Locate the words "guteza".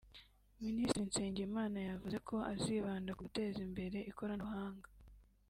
3.27-3.59